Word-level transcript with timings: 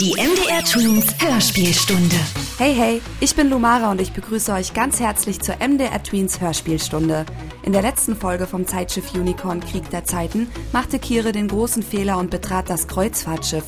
Die 0.00 0.14
MDR 0.14 0.64
Twins 0.64 1.14
Hörspielstunde. 1.18 2.16
Hey, 2.56 2.74
hey, 2.74 3.02
ich 3.20 3.36
bin 3.36 3.50
Lumara 3.50 3.90
und 3.90 4.00
ich 4.00 4.12
begrüße 4.12 4.50
euch 4.50 4.72
ganz 4.72 4.98
herzlich 4.98 5.40
zur 5.40 5.56
MDR 5.56 6.02
Tweens 6.02 6.40
Hörspielstunde. 6.40 7.26
In 7.64 7.74
der 7.74 7.82
letzten 7.82 8.16
Folge 8.16 8.46
vom 8.46 8.66
Zeitschiff 8.66 9.12
Unicorn 9.12 9.60
Krieg 9.60 9.90
der 9.90 10.06
Zeiten 10.06 10.50
machte 10.72 10.98
Kire 10.98 11.32
den 11.32 11.48
großen 11.48 11.82
Fehler 11.82 12.16
und 12.16 12.30
betrat 12.30 12.70
das 12.70 12.88
Kreuzfahrtschiff. 12.88 13.64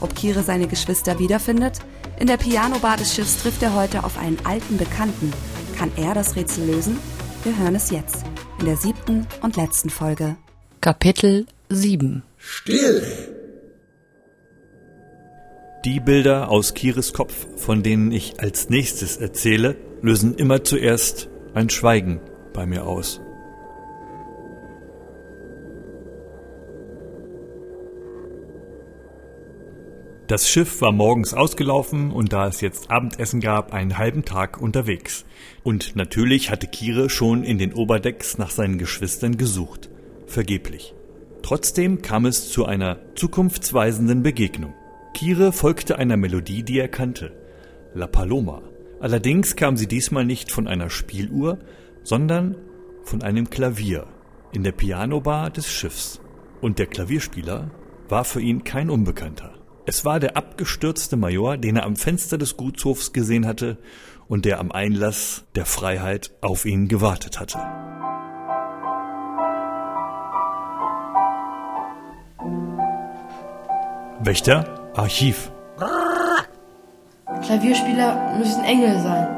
Ob 0.00 0.16
Kire 0.16 0.42
seine 0.42 0.66
Geschwister 0.66 1.20
wiederfindet? 1.20 1.78
In 2.18 2.26
der 2.26 2.36
Pianobar 2.36 2.96
des 2.96 3.14
Schiffs 3.14 3.40
trifft 3.40 3.62
er 3.62 3.76
heute 3.76 4.02
auf 4.02 4.18
einen 4.18 4.44
alten 4.44 4.78
Bekannten. 4.78 5.32
Kann 5.78 5.92
er 5.94 6.14
das 6.14 6.34
Rätsel 6.34 6.66
lösen? 6.66 6.98
Wir 7.44 7.56
hören 7.56 7.76
es 7.76 7.92
jetzt, 7.92 8.24
in 8.58 8.66
der 8.66 8.76
siebten 8.76 9.28
und 9.40 9.54
letzten 9.54 9.90
Folge. 9.90 10.34
Kapitel 10.80 11.46
7 11.68 12.24
Still! 12.38 13.35
Die 15.86 16.00
Bilder 16.00 16.50
aus 16.50 16.74
Kires 16.74 17.12
Kopf, 17.12 17.46
von 17.54 17.84
denen 17.84 18.10
ich 18.10 18.40
als 18.40 18.70
nächstes 18.70 19.18
erzähle, 19.18 19.76
lösen 20.02 20.34
immer 20.34 20.64
zuerst 20.64 21.28
ein 21.54 21.70
Schweigen 21.70 22.18
bei 22.52 22.66
mir 22.66 22.84
aus. 22.84 23.20
Das 30.26 30.48
Schiff 30.48 30.80
war 30.80 30.90
morgens 30.90 31.34
ausgelaufen 31.34 32.10
und 32.10 32.32
da 32.32 32.48
es 32.48 32.60
jetzt 32.60 32.90
Abendessen 32.90 33.40
gab, 33.40 33.72
einen 33.72 33.96
halben 33.96 34.24
Tag 34.24 34.60
unterwegs. 34.60 35.24
Und 35.62 35.94
natürlich 35.94 36.50
hatte 36.50 36.66
Kire 36.66 37.08
schon 37.08 37.44
in 37.44 37.58
den 37.58 37.72
Oberdecks 37.72 38.38
nach 38.38 38.50
seinen 38.50 38.78
Geschwistern 38.78 39.36
gesucht. 39.36 39.88
Vergeblich. 40.26 40.94
Trotzdem 41.42 42.02
kam 42.02 42.26
es 42.26 42.50
zu 42.50 42.64
einer 42.66 42.98
zukunftsweisenden 43.14 44.24
Begegnung. 44.24 44.74
Kire 45.16 45.50
folgte 45.50 45.96
einer 45.96 46.18
Melodie, 46.18 46.62
die 46.62 46.78
er 46.78 46.88
kannte. 46.88 47.32
La 47.94 48.06
Paloma. 48.06 48.60
Allerdings 49.00 49.56
kam 49.56 49.78
sie 49.78 49.86
diesmal 49.86 50.26
nicht 50.26 50.52
von 50.52 50.68
einer 50.68 50.90
Spieluhr, 50.90 51.58
sondern 52.02 52.54
von 53.02 53.22
einem 53.22 53.48
Klavier 53.48 54.08
in 54.52 54.62
der 54.62 54.72
Pianobar 54.72 55.48
des 55.48 55.70
Schiffs. 55.70 56.20
Und 56.60 56.78
der 56.78 56.86
Klavierspieler 56.86 57.70
war 58.10 58.24
für 58.24 58.42
ihn 58.42 58.62
kein 58.62 58.90
Unbekannter. 58.90 59.54
Es 59.86 60.04
war 60.04 60.20
der 60.20 60.36
abgestürzte 60.36 61.16
Major, 61.16 61.56
den 61.56 61.76
er 61.76 61.86
am 61.86 61.96
Fenster 61.96 62.36
des 62.36 62.58
Gutshofs 62.58 63.14
gesehen 63.14 63.46
hatte 63.46 63.78
und 64.28 64.44
der 64.44 64.60
am 64.60 64.70
Einlass 64.70 65.46
der 65.54 65.64
Freiheit 65.64 66.30
auf 66.42 66.66
ihn 66.66 66.88
gewartet 66.88 67.40
hatte. 67.40 67.58
Wächter, 74.20 74.85
Archiv. 74.96 75.50
Klavierspieler 77.42 78.38
müssen 78.38 78.64
Engel 78.64 78.98
sein. 79.00 79.28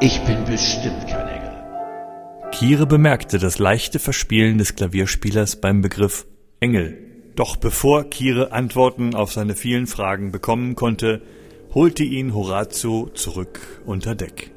Ich 0.00 0.20
bin 0.24 0.44
bestimmt 0.44 1.06
kein 1.08 1.26
Engel. 1.26 2.50
Kire 2.52 2.86
bemerkte 2.86 3.38
das 3.38 3.58
leichte 3.58 3.98
Verspielen 3.98 4.58
des 4.58 4.76
Klavierspielers 4.76 5.56
beim 5.56 5.82
Begriff 5.82 6.26
Engel. 6.60 6.96
Doch 7.34 7.56
bevor 7.56 8.04
Kire 8.04 8.52
Antworten 8.52 9.16
auf 9.16 9.32
seine 9.32 9.56
vielen 9.56 9.88
Fragen 9.88 10.30
bekommen 10.30 10.76
konnte, 10.76 11.22
holte 11.74 12.04
ihn 12.04 12.32
Horatio 12.32 13.08
zurück 13.12 13.82
unter 13.86 14.14
Deck. 14.14 14.52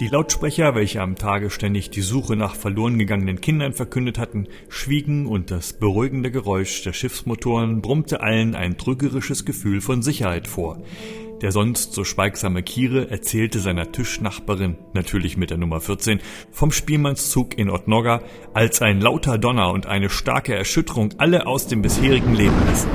Die 0.00 0.06
Lautsprecher, 0.06 0.76
welche 0.76 1.02
am 1.02 1.16
Tage 1.16 1.50
ständig 1.50 1.90
die 1.90 2.02
Suche 2.02 2.36
nach 2.36 2.54
verloren 2.54 2.98
gegangenen 2.98 3.40
Kindern 3.40 3.72
verkündet 3.72 4.16
hatten, 4.16 4.46
schwiegen 4.68 5.26
und 5.26 5.50
das 5.50 5.72
beruhigende 5.72 6.30
Geräusch 6.30 6.84
der 6.84 6.92
Schiffsmotoren 6.92 7.82
brummte 7.82 8.20
allen 8.20 8.54
ein 8.54 8.78
trügerisches 8.78 9.44
Gefühl 9.44 9.80
von 9.80 10.02
Sicherheit 10.02 10.46
vor. 10.46 10.80
Der 11.40 11.50
sonst 11.50 11.94
so 11.94 12.04
schweigsame 12.04 12.62
Kire 12.62 13.10
erzählte 13.10 13.58
seiner 13.58 13.90
Tischnachbarin, 13.90 14.76
natürlich 14.92 15.36
mit 15.36 15.50
der 15.50 15.58
Nummer 15.58 15.80
14, 15.80 16.20
vom 16.52 16.70
Spielmannszug 16.70 17.58
in 17.58 17.68
Otnoga, 17.68 18.22
als 18.54 18.80
ein 18.82 19.00
lauter 19.00 19.36
Donner 19.36 19.72
und 19.72 19.86
eine 19.86 20.10
starke 20.10 20.54
Erschütterung 20.54 21.14
alle 21.18 21.48
aus 21.48 21.66
dem 21.66 21.82
bisherigen 21.82 22.34
Leben 22.34 22.68
ließen. 22.68 22.90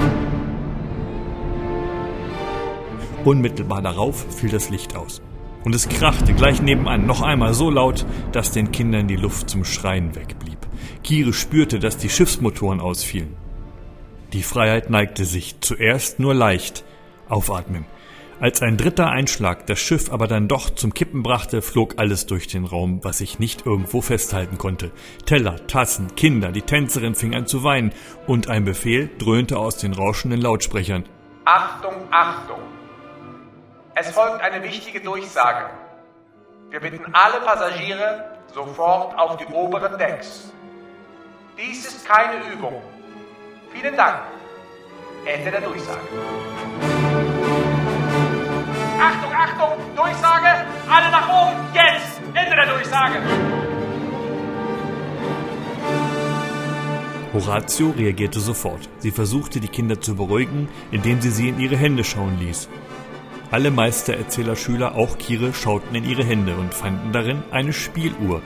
Unmittelbar 3.25 3.81
darauf 3.81 4.25
fiel 4.33 4.49
das 4.49 4.69
Licht 4.69 4.95
aus. 4.95 5.21
Und 5.63 5.73
es 5.73 5.87
krachte 5.87 6.33
gleich 6.33 6.61
nebenan 6.61 7.05
noch 7.05 7.21
einmal 7.21 7.53
so 7.53 7.69
laut, 7.69 8.05
dass 8.31 8.51
den 8.51 8.71
Kindern 8.71 9.07
die 9.07 9.15
Luft 9.15 9.49
zum 9.49 9.63
Schreien 9.63 10.15
wegblieb. 10.15 10.57
Kire 11.03 11.33
spürte, 11.33 11.79
dass 11.79 11.97
die 11.97 12.09
Schiffsmotoren 12.09 12.81
ausfielen. 12.81 13.35
Die 14.33 14.43
Freiheit 14.43 14.89
neigte 14.89 15.25
sich, 15.25 15.61
zuerst 15.61 16.19
nur 16.19 16.33
leicht. 16.33 16.83
Aufatmen. 17.29 17.85
Als 18.39 18.61
ein 18.61 18.77
dritter 18.77 19.09
Einschlag 19.09 19.67
das 19.67 19.79
Schiff 19.79 20.11
aber 20.11 20.27
dann 20.27 20.47
doch 20.49 20.69
zum 20.69 20.93
Kippen 20.93 21.23
brachte, 21.23 21.61
flog 21.61 21.93
alles 21.97 22.25
durch 22.25 22.47
den 22.47 22.65
Raum, 22.65 22.99
was 23.01 23.21
ich 23.21 23.39
nicht 23.39 23.65
irgendwo 23.65 24.01
festhalten 24.01 24.57
konnte. 24.57 24.91
Teller, 25.25 25.65
Tassen, 25.67 26.15
Kinder, 26.15 26.51
die 26.51 26.63
Tänzerin 26.63 27.15
fing 27.15 27.35
an 27.35 27.47
zu 27.47 27.63
weinen 27.63 27.93
und 28.27 28.49
ein 28.49 28.65
Befehl 28.65 29.09
dröhnte 29.17 29.57
aus 29.57 29.77
den 29.77 29.93
rauschenden 29.93 30.41
Lautsprechern. 30.41 31.05
Achtung, 31.45 31.93
Achtung! 32.11 32.59
Es 33.95 34.09
folgt 34.09 34.41
eine 34.41 34.63
wichtige 34.63 34.99
Durchsage. 35.01 35.69
Wir 36.69 36.79
bitten 36.79 37.13
alle 37.13 37.41
Passagiere 37.41 38.25
sofort 38.51 39.17
auf 39.19 39.37
die 39.37 39.45
oberen 39.45 39.97
Decks. 39.99 40.51
Dies 41.57 41.85
ist 41.85 42.05
keine 42.07 42.43
Übung. 42.51 42.81
Vielen 43.71 43.95
Dank. 43.95 44.21
Ende 45.25 45.51
der 45.51 45.61
Durchsage. 45.61 46.01
Achtung, 48.99 49.33
Achtung! 49.33 49.95
Durchsage! 49.95 50.65
Alle 50.89 51.11
nach 51.11 51.29
oben! 51.29 51.59
Jetzt! 51.73 52.19
Ende 52.33 52.55
der 52.55 52.65
Durchsage! 52.65 53.21
Horatio 57.33 57.91
reagierte 57.91 58.39
sofort. 58.39 58.89
Sie 58.99 59.11
versuchte, 59.11 59.59
die 59.59 59.67
Kinder 59.67 60.01
zu 60.01 60.15
beruhigen, 60.15 60.69
indem 60.91 61.21
sie 61.21 61.31
sie 61.31 61.49
in 61.49 61.59
ihre 61.59 61.75
Hände 61.75 62.03
schauen 62.03 62.39
ließ. 62.39 62.69
Alle 63.53 63.69
Meistererzählerschüler, 63.69 64.95
auch 64.95 65.19
Kire, 65.19 65.53
schauten 65.53 65.93
in 65.93 66.09
ihre 66.09 66.23
Hände 66.23 66.55
und 66.55 66.73
fanden 66.73 67.11
darin 67.11 67.43
eine 67.51 67.71
Spieluhr. 67.71 68.41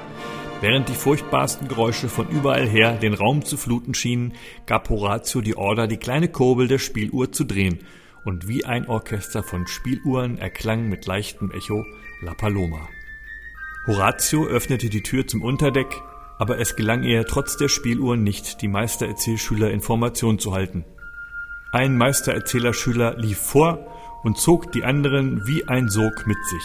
Während 0.60 0.90
die 0.90 0.96
furchtbarsten 0.96 1.70
Geräusche 1.70 2.10
von 2.10 2.28
überall 2.28 2.68
her 2.68 2.92
den 2.98 3.14
Raum 3.14 3.46
zu 3.46 3.56
fluten 3.56 3.94
schienen, 3.94 4.34
gab 4.66 4.90
Horatio 4.90 5.40
die 5.40 5.56
Order, 5.56 5.88
die 5.88 5.96
kleine 5.96 6.28
Kurbel 6.28 6.68
der 6.68 6.80
Spieluhr 6.80 7.32
zu 7.32 7.46
drehen, 7.46 7.80
und 8.26 8.50
wie 8.50 8.66
ein 8.66 8.90
Orchester 8.90 9.44
von 9.44 9.66
Spieluhren 9.66 10.40
erklang 10.40 10.90
mit 10.90 11.06
leichtem 11.06 11.52
Echo 11.52 11.86
La 12.22 12.34
Paloma. 12.34 12.90
Horatio 13.86 14.46
öffnete 14.46 14.90
die 14.90 15.04
Tür 15.04 15.26
zum 15.26 15.42
Unterdeck, 15.42 16.02
aber 16.38 16.60
es 16.60 16.76
gelang 16.76 17.04
ihr 17.04 17.24
trotz 17.24 17.56
der 17.56 17.70
Spieluhren 17.70 18.24
nicht, 18.24 18.62
die 18.62 18.68
Meistererzählschüler 18.68 19.72
in 19.72 19.80
Formation 19.80 20.38
zu 20.38 20.54
halten. 20.54 20.84
Ein 21.72 21.98
Meistererzählerschüler 21.98 23.16
lief 23.16 23.38
vor 23.38 23.97
und 24.28 24.38
zog 24.38 24.74
die 24.74 24.84
anderen 24.84 25.48
wie 25.48 25.70
ein 25.70 25.88
Sog 25.88 26.28
mit 26.28 26.38
sich. 26.48 26.64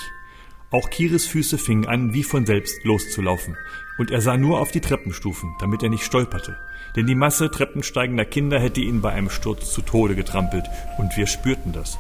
Auch 0.73 0.91
Kires 0.91 1.27
Füße 1.27 1.59
fingen 1.59 1.87
an, 1.87 2.13
wie 2.13 2.25
von 2.25 2.45
selbst 2.45 2.83
loszulaufen, 2.83 3.57
und 3.99 4.11
er 4.11 4.21
sah 4.21 4.37
nur 4.37 4.61
auf 4.61 4.73
die 4.73 4.81
Treppenstufen, 4.81 5.55
damit 5.61 5.85
er 5.85 5.89
nicht 5.89 6.03
stolperte, 6.03 6.59
denn 6.97 7.07
die 7.07 7.15
Masse 7.15 7.53
treppensteigender 7.53 8.25
Kinder 8.25 8.59
hätte 8.59 8.81
ihn 8.81 9.01
bei 9.01 9.13
einem 9.13 9.31
Sturz 9.31 9.73
zu 9.73 9.81
Tode 9.81 10.17
getrampelt, 10.17 10.65
und 10.99 11.17
wir 11.17 11.29
spürten 11.29 11.73
das. 11.73 11.99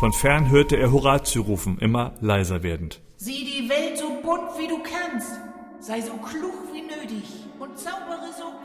Von 0.00 0.12
fern 0.12 0.50
hörte 0.50 0.76
er 0.76 0.90
Horatio 0.90 1.42
rufen, 1.42 1.78
immer 1.78 2.14
leiser 2.20 2.64
werdend. 2.64 3.00
Sieh 3.16 3.44
die 3.44 3.70
Welt 3.70 3.96
so 3.96 4.20
bunt 4.20 4.58
wie 4.58 4.66
du 4.66 4.82
kannst. 4.82 5.30
Sei 5.78 6.00
so 6.00 6.14
klug 6.14 6.72
wie 6.72 6.82
nötig 6.82 7.22
und 7.60 7.78
zaubere 7.78 8.32
so 8.36 8.63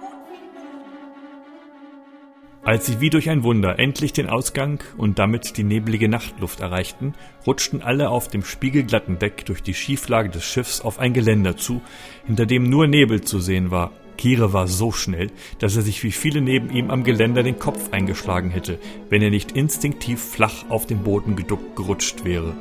Als 2.69 2.85
sie 2.85 3.01
wie 3.01 3.09
durch 3.09 3.31
ein 3.31 3.41
Wunder 3.41 3.79
endlich 3.79 4.13
den 4.13 4.29
Ausgang 4.29 4.79
und 4.95 5.17
damit 5.17 5.57
die 5.57 5.63
neblige 5.63 6.07
Nachtluft 6.07 6.59
erreichten, 6.59 7.15
rutschten 7.47 7.81
alle 7.81 8.11
auf 8.11 8.27
dem 8.27 8.43
spiegelglatten 8.43 9.17
Deck 9.17 9.43
durch 9.47 9.63
die 9.63 9.73
Schieflage 9.73 10.29
des 10.29 10.43
Schiffs 10.43 10.79
auf 10.79 10.99
ein 10.99 11.13
Geländer 11.13 11.57
zu, 11.57 11.81
hinter 12.27 12.45
dem 12.45 12.69
nur 12.69 12.85
Nebel 12.85 13.21
zu 13.21 13.39
sehen 13.39 13.71
war. 13.71 13.89
Kire 14.19 14.53
war 14.53 14.67
so 14.67 14.91
schnell, 14.91 15.31
dass 15.57 15.77
er 15.77 15.81
sich 15.81 16.03
wie 16.03 16.11
viele 16.11 16.41
neben 16.41 16.69
ihm 16.69 16.91
am 16.91 17.03
Geländer 17.03 17.41
den 17.41 17.57
Kopf 17.57 17.91
eingeschlagen 17.91 18.51
hätte, 18.51 18.77
wenn 19.09 19.23
er 19.23 19.31
nicht 19.31 19.53
instinktiv 19.53 20.21
flach 20.21 20.69
auf 20.69 20.85
den 20.85 21.01
Boden 21.01 21.35
geduckt 21.35 21.75
gerutscht 21.75 22.23
wäre. 22.23 22.55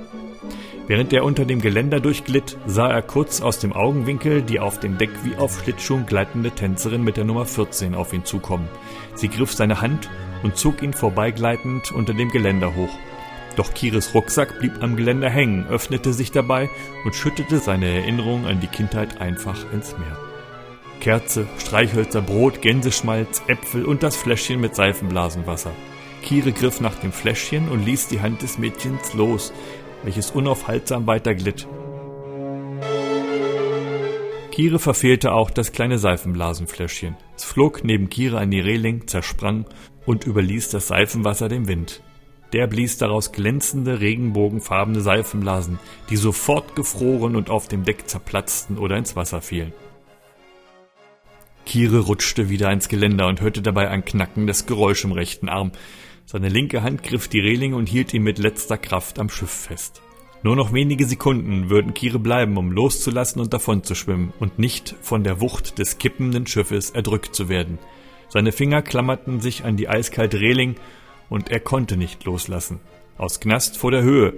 Während 0.89 1.13
er 1.13 1.23
unter 1.25 1.45
dem 1.45 1.61
Geländer 1.61 2.01
durchglitt, 2.01 2.57
sah 2.67 2.89
er 2.89 3.03
kurz 3.03 3.43
aus 3.43 3.59
dem 3.59 3.75
Augenwinkel 3.75 4.41
die 4.41 4.59
auf 4.59 4.81
dem 4.81 4.97
Deck 4.97 5.11
wie 5.23 5.37
auf 5.37 5.61
Schlittschuhen 5.61 6.07
gleitende 6.07 6.51
Tänzerin 6.51 7.05
mit 7.05 7.19
der 7.19 7.27
Nummer 7.27 7.45
14 7.45 7.95
auf 7.95 8.15
ihn 8.15 8.25
zukommen. 8.25 8.69
Sie 9.15 9.29
griff 9.29 9.53
seine 9.53 9.83
Hand 9.83 10.09
und 10.43 10.57
zog 10.57 10.83
ihn 10.83 10.95
vorbeigleitend 10.95 11.93
unter 11.93 12.15
dem 12.15 12.31
Geländer 12.31 12.75
hoch. 12.75 12.89
Doch 13.57 13.75
Kires 13.75 14.15
Rucksack 14.15 14.61
blieb 14.61 14.83
am 14.83 14.97
Geländer 14.97 15.29
hängen, 15.29 15.67
öffnete 15.69 16.15
sich 16.15 16.33
dabei 16.33 16.71
und 17.05 17.15
schüttete 17.15 17.59
seine 17.59 17.89
Erinnerung 17.89 18.47
an 18.47 18.61
die 18.61 18.67
Kindheit 18.67 19.21
einfach 19.21 19.71
ins 19.75 19.93
Meer. 19.99 20.17
Kerze, 21.01 21.47
Streichhölzer, 21.59 22.23
Brot, 22.23 22.63
Gänseschmalz, 22.63 23.43
Äpfel 23.47 23.85
und 23.85 24.03
das 24.03 24.17
Fläschchen 24.17 24.59
mit 24.59 24.75
Seifenblasenwasser. 24.75 25.73
Kire 26.23 26.53
griff 26.53 26.81
nach 26.81 26.95
dem 26.95 27.13
Fläschchen 27.13 27.69
und 27.69 27.85
ließ 27.85 28.09
die 28.09 28.21
Hand 28.23 28.41
des 28.41 28.59
Mädchens 28.59 29.13
los, 29.13 29.53
welches 30.03 30.31
unaufhaltsam 30.31 31.07
weiterglitt. 31.07 31.67
Kire 34.51 34.79
verfehlte 34.79 35.33
auch 35.33 35.51
das 35.51 35.71
kleine 35.71 35.99
Seifenblasenfläschchen. 35.99 37.17
Es 37.37 37.45
flog 37.45 37.85
neben 37.85 38.11
Kire 38.11 38.39
an 38.39 38.51
die 38.51 38.61
Reling, 38.61 39.07
zersprang 39.07 39.67
und 40.05 40.27
überließ 40.27 40.71
das 40.71 40.89
Seifenwasser 40.89 41.49
dem 41.49 41.69
Wind. 41.69 42.03
Der 42.53 42.67
blies 42.67 42.97
daraus 42.97 43.31
glänzende, 43.31 44.01
regenbogenfarbene 44.01 45.01
Seifenblasen, 45.01 45.79
die 46.11 46.17
sofort 46.17 46.75
gefroren 46.75 47.37
und 47.37 47.51
auf 47.51 47.69
dem 47.69 47.85
Deck 47.85 48.09
zerplatzten 48.09 48.79
oder 48.79 48.97
ins 48.97 49.17
Wasser 49.17 49.43
fielen. 49.43 49.73
Kire 51.67 51.99
rutschte 51.99 52.49
wieder 52.49 52.73
ins 52.73 52.89
Geländer 52.89 53.27
und 53.27 53.43
hörte 53.43 53.61
dabei 53.61 53.91
ein 53.91 54.05
knackendes 54.05 54.65
Geräusch 54.65 55.05
im 55.05 55.13
rechten 55.13 55.51
Arm. 55.51 55.73
Seine 56.31 56.51
linke 56.51 56.83
Hand 56.83 57.05
griff 57.05 57.29
die 57.29 57.41
Reling 57.41 57.73
und 57.73 57.89
hielt 57.89 58.13
ihn 58.13 58.23
mit 58.23 58.39
letzter 58.39 58.77
Kraft 58.77 59.19
am 59.19 59.31
Schiff 59.31 59.51
fest. 59.51 60.03
Nur 60.43 60.57
noch 60.57 60.75
wenige 60.75 61.07
Sekunden 61.07 61.71
würden 61.71 61.95
Kire 61.95 62.19
bleiben, 62.19 62.59
um 62.59 62.71
loszulassen 62.71 63.41
und 63.41 63.55
davonzuschwimmen 63.55 64.35
und 64.39 64.59
nicht 64.59 64.95
von 65.01 65.25
der 65.25 65.41
Wucht 65.41 65.79
des 65.79 65.97
kippenden 65.97 66.47
Schiffes 66.47 66.91
erdrückt 66.91 67.35
zu 67.35 67.49
werden. 67.49 67.79
Seine 68.29 68.53
Finger 68.53 68.83
klammerten 68.83 69.41
sich 69.41 69.65
an 69.65 69.79
die 69.79 69.89
eiskalte 69.89 70.39
Reling 70.39 70.75
und 71.31 71.49
er 71.49 71.61
konnte 71.61 71.97
nicht 71.97 72.23
loslassen. 72.25 72.81
Aus 73.17 73.41
Knast 73.41 73.79
vor 73.79 73.91
der 73.91 74.03
Höhe. 74.03 74.35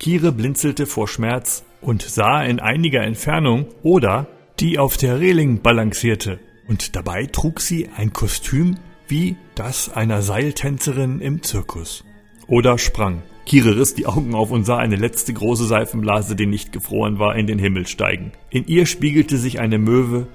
Kire 0.00 0.32
blinzelte 0.32 0.86
vor 0.86 1.06
Schmerz 1.06 1.64
und 1.80 2.02
sah 2.02 2.42
in 2.42 2.58
einiger 2.58 3.02
Entfernung 3.04 3.66
Oda, 3.84 4.26
die 4.58 4.80
auf 4.80 4.96
der 4.96 5.20
Reling 5.20 5.62
balancierte. 5.62 6.40
Und 6.66 6.96
dabei 6.96 7.26
trug 7.26 7.60
sie 7.60 7.90
ein 7.96 8.12
Kostüm 8.12 8.74
wie 9.08 9.36
das 9.54 9.88
einer 9.88 10.22
Seiltänzerin 10.22 11.20
im 11.20 11.42
Zirkus. 11.42 12.04
Oda 12.46 12.78
sprang. 12.78 13.22
Kire 13.44 13.76
riss 13.76 13.94
die 13.94 14.06
Augen 14.06 14.34
auf 14.34 14.50
und 14.50 14.64
sah 14.64 14.78
eine 14.78 14.96
letzte 14.96 15.32
große 15.32 15.66
Seifenblase, 15.66 16.34
die 16.34 16.46
nicht 16.46 16.72
gefroren 16.72 17.18
war, 17.18 17.36
in 17.36 17.46
den 17.46 17.60
Himmel 17.60 17.86
steigen. 17.86 18.32
In 18.50 18.66
ihr 18.66 18.86
spiegelte 18.86 19.36
sich 19.36 19.60
eine 19.60 19.78
Möwe, 19.78 20.26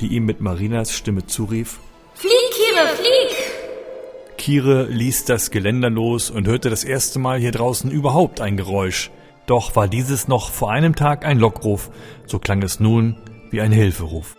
die 0.00 0.08
ihm 0.08 0.26
mit 0.26 0.40
Marinas 0.40 0.92
Stimme 0.92 1.26
zurief 1.26 1.80
Flieg, 2.14 2.32
Kire, 2.52 2.88
flieg! 2.96 4.36
Kire 4.36 4.86
ließ 4.90 5.24
das 5.24 5.50
Geländer 5.50 5.90
los 5.90 6.30
und 6.30 6.46
hörte 6.46 6.70
das 6.70 6.84
erste 6.84 7.18
Mal 7.18 7.38
hier 7.38 7.52
draußen 7.52 7.90
überhaupt 7.90 8.40
ein 8.40 8.56
Geräusch. 8.56 9.10
Doch 9.46 9.76
war 9.76 9.88
dieses 9.88 10.28
noch 10.28 10.50
vor 10.50 10.70
einem 10.70 10.94
Tag 10.94 11.24
ein 11.24 11.38
Lockruf, 11.38 11.90
so 12.26 12.38
klang 12.38 12.62
es 12.62 12.80
nun 12.80 13.16
wie 13.50 13.60
ein 13.60 13.72
Hilferuf. 13.72 14.36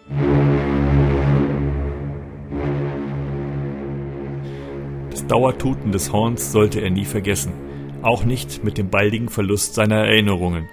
Dauertuten 5.29 5.91
des 5.91 6.11
Horns 6.11 6.51
sollte 6.51 6.81
er 6.81 6.89
nie 6.89 7.05
vergessen, 7.05 7.53
auch 8.01 8.23
nicht 8.23 8.63
mit 8.63 8.79
dem 8.79 8.89
baldigen 8.89 9.29
Verlust 9.29 9.75
seiner 9.75 9.97
Erinnerungen. 9.97 10.67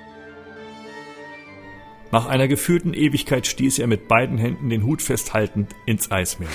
Nach 2.11 2.27
einer 2.27 2.49
gefühlten 2.49 2.95
Ewigkeit 2.95 3.47
stieß 3.47 3.79
er 3.81 3.87
mit 3.87 4.09
beiden 4.09 4.39
Händen 4.39 4.71
den 4.71 4.85
Hut 4.85 5.03
festhaltend 5.03 5.75
ins 5.85 6.11
Eismeer. 6.11 6.49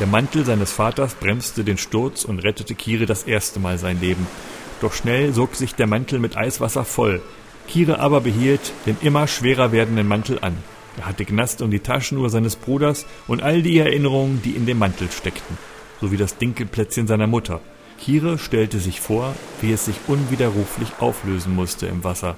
Der 0.00 0.08
Mantel 0.08 0.44
seines 0.44 0.72
Vaters 0.72 1.14
bremste 1.14 1.62
den 1.62 1.78
Sturz 1.78 2.24
und 2.24 2.40
rettete 2.40 2.74
Kire 2.74 3.06
das 3.06 3.22
erste 3.22 3.60
Mal 3.60 3.78
sein 3.78 4.00
Leben. 4.00 4.26
Doch 4.80 4.92
schnell 4.92 5.32
sog 5.32 5.54
sich 5.54 5.76
der 5.76 5.86
Mantel 5.86 6.18
mit 6.18 6.36
Eiswasser 6.36 6.84
voll. 6.84 7.22
Kire 7.68 8.00
aber 8.00 8.22
behielt 8.22 8.72
den 8.84 8.96
immer 9.00 9.28
schwerer 9.28 9.70
werdenden 9.70 10.08
Mantel 10.08 10.40
an. 10.40 10.56
Er 10.98 11.06
hatte 11.06 11.24
Gnast 11.24 11.62
um 11.62 11.70
die 11.70 11.78
Taschenuhr 11.78 12.30
seines 12.30 12.56
Bruders 12.56 13.06
und 13.28 13.44
all 13.44 13.62
die 13.62 13.78
Erinnerungen, 13.78 14.42
die 14.42 14.56
in 14.56 14.66
dem 14.66 14.78
Mantel 14.78 15.08
steckten, 15.10 15.56
sowie 16.02 16.16
das 16.16 16.36
Dinkelplätzchen 16.36 17.06
seiner 17.06 17.28
Mutter. 17.28 17.60
Kire 17.98 18.36
stellte 18.36 18.80
sich 18.80 19.00
vor, 19.00 19.34
wie 19.60 19.72
es 19.72 19.84
sich 19.84 19.94
unwiderruflich 20.08 20.88
auflösen 20.98 21.54
musste 21.54 21.86
im 21.86 22.02
Wasser. 22.02 22.36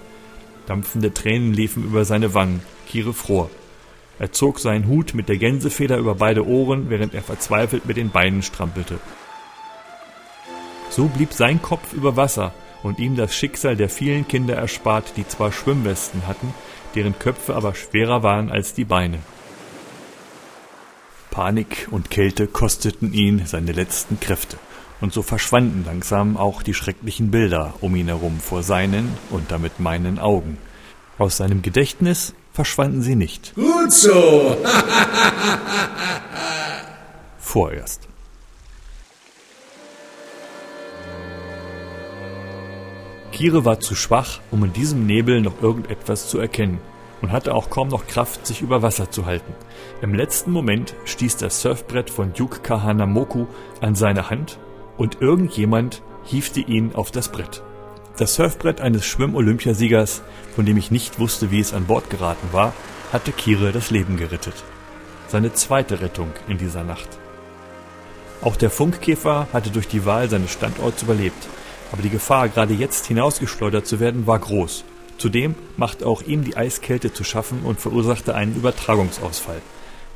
Dampfende 0.67 1.15
Tränen 1.15 1.55
liefen 1.55 1.83
über 1.83 2.05
seine 2.05 2.35
Wangen. 2.35 2.61
Kire 2.87 3.15
fror. 3.15 3.51
Er 4.19 4.33
zog 4.33 4.61
seinen 4.61 4.87
Hut 4.87 5.15
mit 5.15 5.31
der 5.31 5.39
Gänsefeder 5.39 5.97
über 5.97 6.15
beide 6.15 6.47
Ohren, 6.47 6.91
während 6.91 7.15
er 7.15 7.23
verzweifelt 7.23 7.87
mit 7.87 7.97
den 7.97 8.11
Beinen 8.11 8.43
strampelte. 8.43 9.01
So 10.91 11.07
blieb 11.07 11.33
sein 11.33 11.63
Kopf 11.63 11.95
über 11.95 12.17
Wasser 12.17 12.53
und 12.83 12.99
ihm 12.99 13.17
das 13.17 13.35
Schicksal 13.35 13.77
der 13.77 13.89
vielen 13.89 14.29
Kinder 14.29 14.57
erspart, 14.57 15.15
die 15.17 15.27
zwar 15.27 15.51
Schwimmwesten 15.51 16.27
hatten, 16.27 16.53
deren 16.95 17.19
Köpfe 17.19 17.57
aber 17.57 17.75
schwerer 17.75 18.23
waren 18.23 18.53
als 18.53 18.75
die 18.75 18.85
Beine. 18.85 19.19
Panik 21.35 21.89
und 21.91 22.11
Kälte 22.11 22.47
kosteten 22.47 23.13
ihn 23.13 23.45
seine 23.45 23.73
letzten 23.73 24.21
Kräfte, 24.21 24.57
und 25.01 25.13
so 25.13 25.23
verschwanden 25.23 25.83
langsam 25.85 26.37
auch 26.37 26.63
die 26.63 26.75
schrecklichen 26.75 27.33
Bilder 27.33 27.75
um 27.81 27.97
ihn 27.97 28.07
herum 28.07 28.39
vor 28.39 28.63
seinen 28.63 29.09
und 29.31 29.51
damit 29.51 29.81
meinen 29.81 30.21
Augen. 30.21 30.59
Aus 31.19 31.39
seinem 31.39 31.61
Gedächtnis 31.61 32.35
verschwanden 32.53 33.03
sie 33.03 33.17
nicht. 33.17 33.53
Gut 33.57 33.91
so. 33.91 34.57
Vorerst. 37.39 38.07
Kire 43.33 43.65
war 43.65 43.81
zu 43.81 43.97
schwach, 43.97 44.39
um 44.53 44.63
in 44.63 44.73
diesem 44.73 45.05
Nebel 45.05 45.41
noch 45.41 45.61
irgendetwas 45.61 46.29
zu 46.29 46.39
erkennen 46.39 46.79
und 47.25 47.33
hatte 47.33 47.55
auch 47.55 47.71
kaum 47.71 47.89
noch 47.89 48.07
Kraft, 48.07 48.47
sich 48.47 48.61
über 48.61 48.83
Wasser 48.83 49.11
zu 49.11 49.25
halten. 49.25 49.55
Im 50.03 50.13
letzten 50.13 50.51
Moment 50.51 50.95
stieß 51.07 51.39
das 51.39 51.63
Surfbrett 51.63 52.11
von 52.11 52.35
Duke 52.35 52.61
Kahanamoku 52.61 53.47
an 53.81 53.95
seine 53.95 54.29
Hand 54.29 54.59
und 54.99 55.23
irgendjemand 55.23 56.03
hiefte 56.25 56.61
ihn 56.61 56.95
auf 56.95 57.11
das 57.11 57.33
Brett. 57.33 57.63
Das 58.19 58.35
Surfbrett 58.35 58.83
eines 58.83 59.07
Schwimm-Olympiasiegers, 59.07 60.21
von 60.55 60.67
dem 60.67 60.77
ich 60.77 60.91
nicht 60.91 61.19
wusste, 61.19 61.51
wie 61.51 61.61
es 61.61 61.73
an 61.73 61.87
Bord 61.87 62.11
geraten 62.11 62.49
war, 62.53 62.75
hatte 63.11 63.33
Kire 63.33 63.73
das 63.73 63.91
Leben 63.91 64.19
gerettet. 64.19 64.63
Seine 65.27 65.55
zweite 65.55 66.03
Rettung 66.03 66.29
in 66.47 66.59
dieser 66.59 66.85
Nacht. 66.85 67.09
Auch 68.43 68.57
der 68.57 68.69
Funkkäfer 68.69 69.49
hatte 69.55 69.71
durch 69.71 69.89
die 69.89 70.05
Wahl 70.05 70.29
seines 70.29 70.53
Standorts 70.53 71.03
überlebt, 71.03 71.49
aber 71.91 72.03
die 72.03 72.11
Gefahr, 72.11 72.51
gerade 72.51 72.75
jetzt 72.75 73.07
hinausgeschleudert 73.07 73.87
zu 73.87 73.99
werden, 73.99 74.27
war 74.27 74.39
groß. 74.39 74.85
Zudem 75.19 75.55
machte 75.77 76.07
auch 76.07 76.23
ihm 76.23 76.45
die 76.45 76.57
Eiskälte 76.57 77.13
zu 77.13 77.25
schaffen 77.25 77.61
und 77.65 77.81
verursachte 77.81 78.35
einen 78.35 78.57
Übertragungsausfall. 78.57 79.63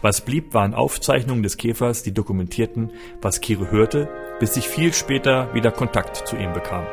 Was 0.01 0.21
blieb, 0.21 0.55
waren 0.55 0.75
Aufzeichnungen 0.75 1.43
des 1.43 1.57
Käfers, 1.57 2.03
die 2.03 2.13
dokumentierten, 2.15 2.93
was 3.21 3.41
Kire 3.41 3.71
hörte, 3.71 4.09
bis 4.39 4.57
ich 4.57 4.69
viel 4.69 4.93
später 4.95 5.53
wieder 5.55 5.73
Kontakt 5.73 6.29
zu 6.29 6.37
ihm 6.37 6.53
bekam. 6.53 6.87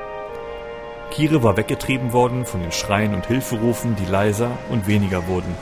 Kire 1.12 1.44
war 1.44 1.56
weggetrieben 1.56 2.13
worden 2.13 2.46
von 2.46 2.62
den 2.62 2.72
Schreien 2.72 3.13
und 3.13 3.27
Hilferufen, 3.27 3.96
die 3.96 4.12
leiser 4.12 4.58
und 4.72 4.88
weniger 4.88 5.27
wurden. 5.27 5.56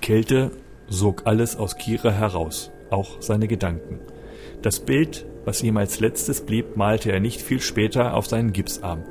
Kälte 0.00 0.50
sog 0.88 1.22
alles 1.26 1.56
aus 1.56 1.76
Kira 1.76 2.10
heraus, 2.10 2.70
auch 2.90 3.20
seine 3.20 3.48
Gedanken. 3.48 4.00
Das 4.62 4.80
Bild, 4.80 5.26
was 5.44 5.62
ihm 5.62 5.76
als 5.76 6.00
letztes 6.00 6.40
blieb, 6.40 6.76
malte 6.76 7.12
er 7.12 7.20
nicht 7.20 7.40
viel 7.40 7.60
später 7.60 8.14
auf 8.14 8.26
seinen 8.26 8.52
Gipsarm. 8.52 9.04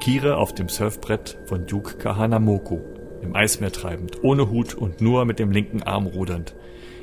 Kira 0.00 0.34
auf 0.34 0.54
dem 0.54 0.68
Surfbrett 0.68 1.38
von 1.46 1.66
Duke 1.66 1.96
Kahanamoku, 1.96 2.78
im 3.22 3.34
Eismeer 3.36 3.72
treibend, 3.72 4.22
ohne 4.22 4.50
Hut 4.50 4.74
und 4.74 5.00
nur 5.00 5.24
mit 5.24 5.38
dem 5.38 5.52
linken 5.52 5.82
Arm 5.82 6.06
rudernd. 6.06 6.54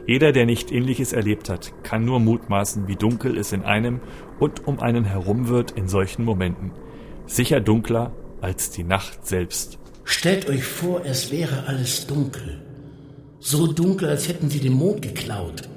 Jeder, 0.06 0.32
der 0.32 0.46
nicht 0.46 0.72
Ähnliches 0.72 1.14
erlebt 1.14 1.50
hat, 1.50 1.74
kann 1.84 2.06
nur 2.06 2.20
mutmaßen, 2.20 2.88
wie 2.88 2.96
dunkel 2.96 3.38
es 3.38 3.52
in 3.52 3.64
einem 3.64 4.00
und 4.40 4.68
um 4.68 4.80
einen 4.80 5.04
herum 5.04 5.50
wird 5.50 5.72
in 5.72 5.88
solchen 5.88 6.24
Momenten. 6.24 6.72
Sicher 7.26 7.60
dunkler 7.60 8.14
als 8.42 8.70
die 8.72 8.84
Nacht 8.84 9.28
selbst. 9.28 9.80
Stellt 10.06 10.50
euch 10.50 10.64
vor, 10.64 11.02
es 11.04 11.32
wäre 11.32 11.66
alles 11.68 12.08
dunkel. 12.08 12.62
So 13.40 13.68
dunkel, 13.68 14.10
als 14.10 14.28
hätten 14.28 14.50
sie 14.50 14.60
den 14.60 14.74
Mond 14.74 15.02
geklaut. 15.02 15.70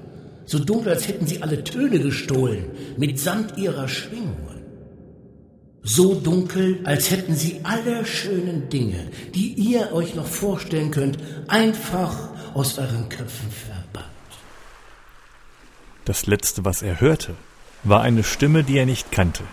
So 0.46 0.58
dunkel, 0.58 0.92
als 0.92 1.06
hätten 1.08 1.26
sie 1.26 1.42
alle 1.42 1.62
Töne 1.62 2.00
gestohlen, 2.00 2.64
mitsamt 2.96 3.56
ihrer 3.56 3.88
Schwingungen. 3.88 4.50
So 5.82 6.14
dunkel, 6.14 6.80
als 6.84 7.10
hätten 7.10 7.34
sie 7.34 7.60
alle 7.62 8.04
schönen 8.04 8.68
Dinge, 8.68 9.10
die 9.34 9.54
ihr 9.54 9.92
euch 9.92 10.14
noch 10.14 10.26
vorstellen 10.26 10.90
könnt, 10.90 11.18
einfach 11.48 12.30
aus 12.54 12.78
euren 12.78 13.08
Köpfen 13.08 13.50
verbannt. 13.50 14.06
Das 16.04 16.26
letzte, 16.26 16.64
was 16.64 16.82
er 16.82 17.00
hörte, 17.00 17.34
war 17.84 18.02
eine 18.02 18.24
Stimme, 18.24 18.64
die 18.64 18.76
er 18.76 18.86
nicht 18.86 19.10
kannte. 19.10 19.44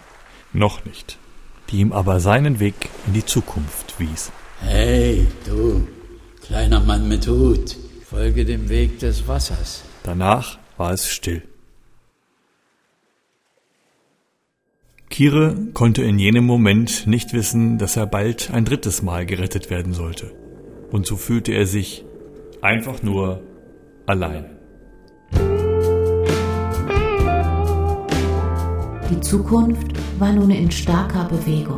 Noch 0.54 0.84
nicht. 0.86 1.18
Die 1.70 1.78
ihm 1.78 1.92
aber 1.92 2.20
seinen 2.20 2.60
Weg 2.60 2.90
in 3.06 3.14
die 3.14 3.26
Zukunft 3.26 4.00
wies. 4.00 4.32
Hey, 4.62 5.28
du, 5.46 5.88
kleiner 6.42 6.80
Mann 6.80 7.08
mit 7.08 7.28
Hut, 7.28 7.78
folge 8.10 8.46
dem 8.46 8.70
Weg 8.70 9.00
des 9.00 9.28
Wassers. 9.28 9.84
Danach 10.04 10.58
war 10.78 10.94
es 10.94 11.10
still. 11.10 11.42
Kire 15.10 15.58
konnte 15.74 16.04
in 16.04 16.18
jenem 16.18 16.46
Moment 16.46 17.06
nicht 17.06 17.34
wissen, 17.34 17.78
dass 17.78 17.98
er 17.98 18.08
bald 18.08 18.52
ein 18.52 18.64
drittes 18.64 19.02
Mal 19.02 19.26
gerettet 19.26 19.70
werden 19.70 19.94
sollte. 19.94 20.32
Und 20.90 21.06
so 21.06 21.18
fühlte 21.18 21.52
er 21.52 21.66
sich 21.66 22.06
einfach 22.62 23.04
nur 23.04 23.42
allein. 24.06 24.46
Die 29.10 29.20
Zukunft 29.20 29.92
war 30.18 30.32
nun 30.32 30.52
in 30.52 30.72
starker 30.72 31.26
Bewegung. 31.26 31.78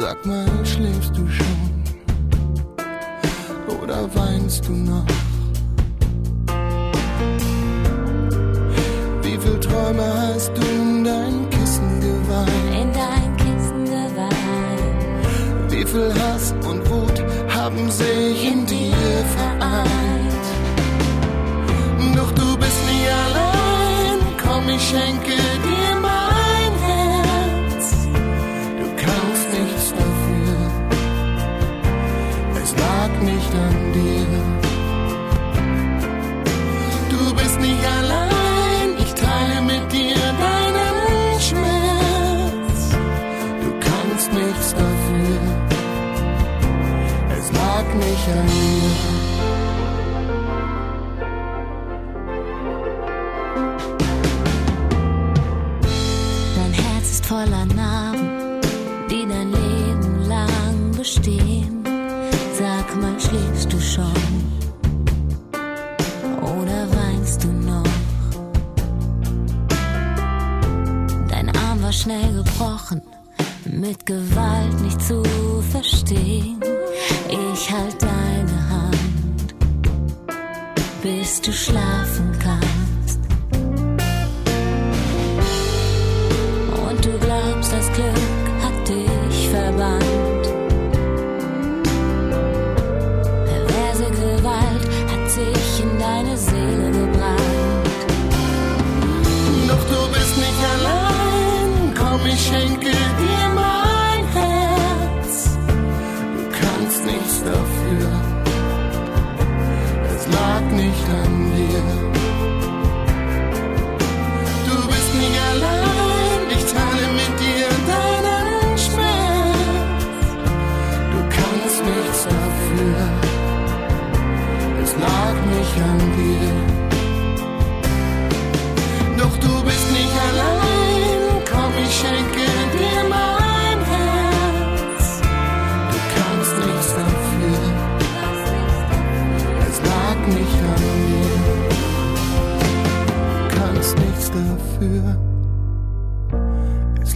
Sag 0.00 0.24
mal, 0.24 0.48
schläfst 0.64 1.12
du 1.16 1.28
schon? 1.28 1.84
Oder 3.82 4.08
weinst 4.14 4.66
du 4.66 4.72
noch? 4.72 5.04
Wie 9.22 9.36
viel 9.36 9.60
Träume 9.60 10.02
hast 10.02 10.50
du 10.56 10.62
in 10.62 11.04
dein 11.04 11.50
Kissen 11.50 12.00
geweint? 12.00 12.74
In 12.80 12.92
dein 12.92 13.36
Kissen 13.36 13.84
geweint. 13.84 15.72
Wie 15.72 15.84
viel 15.84 16.12
Hass 16.22 16.54
und 16.68 16.88
Wut 16.88 17.22
haben 17.54 17.90
sich 17.90 18.50
in 18.50 18.64
dir 18.64 19.24
vereint? 19.36 20.46
Doch 22.16 22.32
du 22.32 22.56
bist 22.56 22.80
nie 22.90 23.08
allein, 23.26 24.18
komm, 24.42 24.68
ich 24.68 24.88
schenke 24.88 25.36
dir 25.66 25.81
nicht 48.26 48.36
an 48.36 48.46
dir. 48.46 48.90
Dein 56.56 56.72
Herz 56.72 57.10
ist 57.10 57.26
voller 57.26 57.64
Narben, 57.74 58.60
die 59.10 59.26
dein 59.28 59.50
Leben 59.50 60.28
lang 60.28 60.92
bestehen. 60.96 61.84
Sag 62.58 62.96
mal, 63.00 63.18
schläfst 63.18 63.72
du 63.72 63.80
schon? 63.80 64.12
Oder 66.42 66.86
weinst 66.96 67.42
du 67.44 67.48
noch? 67.48 67.82
Dein 71.28 71.48
Arm 71.56 71.82
war 71.82 71.92
schnell 71.92 72.32
gebrochen, 72.34 73.02
mit 73.66 74.06
Gewalt 74.06 74.51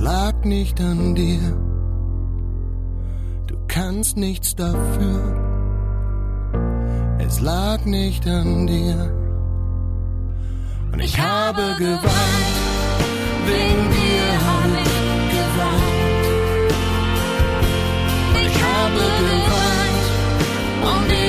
lag 0.07 0.37
nicht 0.45 0.81
an 0.81 1.17
dir. 1.17 1.41
Du 3.49 3.57
kannst 3.67 4.17
nichts 4.17 4.55
dafür, 4.55 5.21
es 7.27 7.41
lag 7.41 7.85
nicht 7.85 8.25
an 8.29 8.69
dir. 8.69 8.99
Und 10.93 11.01
ich 11.01 11.19
habe 11.19 11.63
geweint, 11.79 12.57
wegen 13.51 13.85
dir 13.97 14.27
habe 14.49 14.75
ich 14.85 14.97
geweint. 15.37 16.73
Ich 18.47 18.57
habe 18.71 19.03
geweint, 19.25 20.07
und 20.93 21.09
ich 21.25 21.26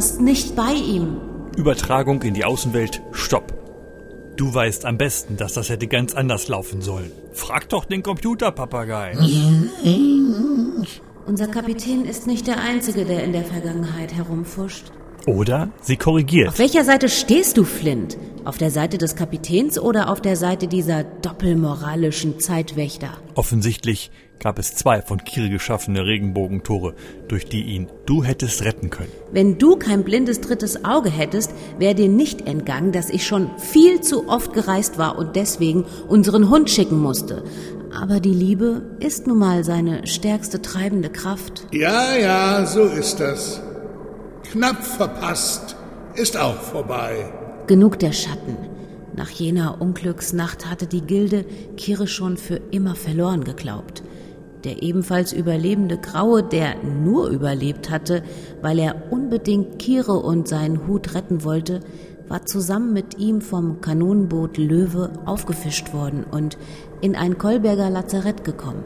warst 0.00 0.18
nicht 0.18 0.56
bei 0.56 0.72
ihm. 0.72 1.18
Übertragung 1.58 2.22
in 2.22 2.32
die 2.32 2.46
Außenwelt, 2.46 3.02
stopp. 3.12 3.52
Du 4.34 4.54
weißt 4.54 4.86
am 4.86 4.96
besten, 4.96 5.36
dass 5.36 5.52
das 5.52 5.68
hätte 5.68 5.88
ganz 5.88 6.14
anders 6.14 6.48
laufen 6.48 6.80
sollen. 6.80 7.12
Frag 7.34 7.68
doch 7.68 7.84
den 7.84 8.02
Computerpapagei. 8.02 9.12
Unser 11.26 11.48
Kapitän 11.48 12.06
ist 12.06 12.26
nicht 12.26 12.46
der 12.46 12.62
Einzige, 12.62 13.04
der 13.04 13.24
in 13.24 13.32
der 13.32 13.44
Vergangenheit 13.44 14.14
herumfuscht. 14.14 14.90
Oder 15.26 15.68
sie 15.82 15.98
korrigiert. 15.98 16.48
Auf 16.48 16.58
welcher 16.58 16.84
Seite 16.84 17.10
stehst 17.10 17.58
du, 17.58 17.64
Flint? 17.64 18.16
Auf 18.46 18.56
der 18.56 18.70
Seite 18.70 18.96
des 18.96 19.16
Kapitäns 19.16 19.78
oder 19.78 20.08
auf 20.08 20.22
der 20.22 20.36
Seite 20.36 20.66
dieser 20.66 21.04
doppelmoralischen 21.04 22.40
Zeitwächter? 22.40 23.18
Offensichtlich 23.34 24.10
gab 24.40 24.58
es 24.58 24.74
zwei 24.74 25.02
von 25.02 25.22
Kiri 25.22 25.50
geschaffene 25.50 26.04
Regenbogentore, 26.04 26.94
durch 27.28 27.46
die 27.46 27.62
ihn 27.62 27.88
du 28.06 28.24
hättest 28.24 28.64
retten 28.64 28.90
können. 28.90 29.12
Wenn 29.30 29.58
du 29.58 29.76
kein 29.76 30.02
blindes 30.02 30.40
drittes 30.40 30.84
Auge 30.84 31.10
hättest, 31.10 31.52
wäre 31.78 31.94
dir 31.94 32.08
nicht 32.08 32.46
entgangen, 32.46 32.90
dass 32.90 33.10
ich 33.10 33.26
schon 33.26 33.50
viel 33.58 34.00
zu 34.00 34.28
oft 34.28 34.52
gereist 34.54 34.98
war 34.98 35.18
und 35.18 35.36
deswegen 35.36 35.84
unseren 36.08 36.48
Hund 36.48 36.70
schicken 36.70 36.98
musste. 36.98 37.44
Aber 37.92 38.20
die 38.20 38.34
Liebe 38.34 38.82
ist 39.00 39.26
nun 39.26 39.38
mal 39.38 39.62
seine 39.62 40.06
stärkste 40.06 40.62
treibende 40.62 41.10
Kraft. 41.10 41.66
Ja, 41.72 42.16
ja, 42.16 42.64
so 42.64 42.84
ist 42.84 43.20
das. 43.20 43.62
Knapp 44.50 44.82
verpasst 44.82 45.76
ist 46.14 46.36
auch 46.36 46.60
vorbei. 46.60 47.30
Genug 47.66 47.98
der 47.98 48.12
Schatten. 48.12 48.56
Nach 49.16 49.30
jener 49.30 49.80
Unglücksnacht 49.80 50.66
hatte 50.70 50.86
die 50.86 51.02
Gilde 51.02 51.44
Kire 51.76 52.06
schon 52.06 52.36
für 52.36 52.60
immer 52.70 52.94
verloren 52.94 53.44
geglaubt. 53.44 54.02
Der 54.64 54.82
ebenfalls 54.82 55.32
überlebende 55.32 55.96
Graue, 55.96 56.42
der 56.42 56.76
nur 56.82 57.28
überlebt 57.28 57.88
hatte, 57.88 58.22
weil 58.60 58.78
er 58.78 59.10
unbedingt 59.10 59.78
Kire 59.78 60.14
und 60.14 60.48
seinen 60.48 60.86
Hut 60.86 61.14
retten 61.14 61.44
wollte, 61.44 61.80
war 62.28 62.46
zusammen 62.46 62.92
mit 62.92 63.18
ihm 63.18 63.40
vom 63.40 63.80
Kanonenboot 63.80 64.58
Löwe 64.58 65.12
aufgefischt 65.24 65.92
worden 65.92 66.24
und 66.30 66.58
in 67.00 67.16
ein 67.16 67.38
Kolberger 67.38 67.90
Lazarett 67.90 68.44
gekommen. 68.44 68.84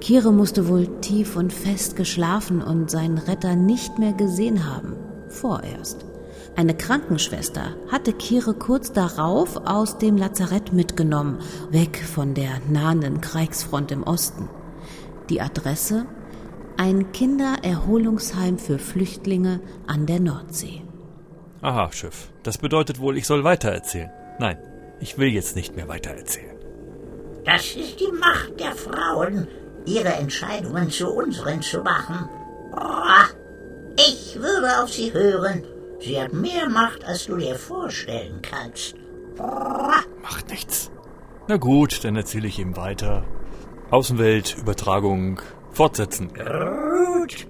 Kire 0.00 0.32
musste 0.32 0.68
wohl 0.68 0.88
tief 1.00 1.36
und 1.36 1.52
fest 1.52 1.94
geschlafen 1.94 2.60
und 2.60 2.90
seinen 2.90 3.18
Retter 3.18 3.54
nicht 3.54 3.98
mehr 4.00 4.12
gesehen 4.12 4.68
haben. 4.68 4.96
Vorerst. 5.28 6.04
Eine 6.56 6.76
Krankenschwester 6.76 7.76
hatte 7.90 8.12
Kire 8.12 8.52
kurz 8.52 8.92
darauf 8.92 9.56
aus 9.64 9.96
dem 9.98 10.18
Lazarett 10.18 10.72
mitgenommen, 10.72 11.38
weg 11.70 12.04
von 12.04 12.34
der 12.34 12.50
nahenden 12.68 13.20
Kriegsfront 13.20 13.92
im 13.92 14.02
Osten. 14.02 14.48
Die 15.32 15.40
Adresse? 15.40 16.04
Ein 16.76 17.10
Kindererholungsheim 17.12 18.58
für 18.58 18.78
Flüchtlinge 18.78 19.62
an 19.86 20.04
der 20.04 20.20
Nordsee. 20.20 20.82
Aha, 21.62 21.90
Schiff. 21.90 22.30
Das 22.42 22.58
bedeutet 22.58 23.00
wohl, 23.00 23.16
ich 23.16 23.26
soll 23.26 23.42
weitererzählen. 23.42 24.10
Nein, 24.38 24.58
ich 25.00 25.16
will 25.16 25.28
jetzt 25.28 25.56
nicht 25.56 25.74
mehr 25.74 25.88
weitererzählen. 25.88 26.58
Das 27.46 27.62
ist 27.74 27.98
die 27.98 28.12
Macht 28.12 28.60
der 28.60 28.72
Frauen, 28.72 29.48
ihre 29.86 30.12
Entscheidungen 30.12 30.90
zu 30.90 31.08
unseren 31.10 31.62
zu 31.62 31.82
machen. 31.82 32.28
Oh, 32.76 33.96
ich 33.96 34.36
würde 34.38 34.82
auf 34.82 34.90
sie 34.90 35.14
hören. 35.14 35.64
Sie 35.98 36.20
hat 36.20 36.34
mehr 36.34 36.68
Macht, 36.68 37.06
als 37.06 37.24
du 37.24 37.38
dir 37.38 37.54
vorstellen 37.54 38.42
kannst. 38.42 38.96
Oh. 39.38 39.92
Macht 40.22 40.50
nichts. 40.50 40.90
Na 41.48 41.56
gut, 41.56 42.04
dann 42.04 42.16
erzähle 42.16 42.48
ich 42.48 42.58
ihm 42.58 42.76
weiter. 42.76 43.24
Außenwelt, 43.92 44.56
Übertragung, 44.58 45.42
fortsetzen. 45.70 46.30
Gut. 46.32 47.46